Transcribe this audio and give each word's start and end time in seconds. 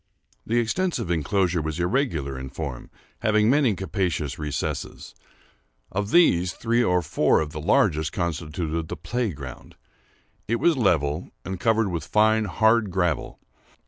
The 0.47 0.57
extensive 0.57 1.11
enclosure 1.11 1.61
was 1.61 1.79
irregular 1.79 2.35
in 2.35 2.49
form, 2.49 2.89
having 3.19 3.51
many 3.51 3.75
capacious 3.75 4.39
recesses. 4.39 5.13
Of 5.91 6.09
these, 6.09 6.53
three 6.53 6.83
or 6.83 7.03
four 7.03 7.39
of 7.39 7.51
the 7.51 7.61
largest 7.61 8.11
constituted 8.11 8.87
the 8.87 8.97
play 8.97 9.29
ground. 9.31 9.75
It 10.47 10.55
was 10.55 10.75
level, 10.75 11.29
and 11.45 11.59
covered 11.59 11.89
with 11.89 12.03
fine 12.03 12.45
hard 12.45 12.89
gravel. 12.89 13.39